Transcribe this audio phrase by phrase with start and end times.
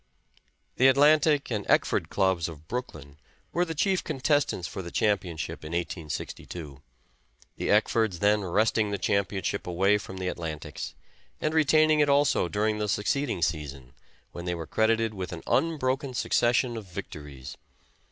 [0.77, 3.17] The Atlantic and Eckford Clubs of Brooklyn
[3.53, 6.81] were the chief contestants for the championship in 1862,
[7.57, 10.95] the Eckfords then wresting the championship away from the Atlantics,
[11.39, 13.93] and retaining it also during the succeeding season,
[14.31, 17.55] when they were credited with an unbroken succession of victories.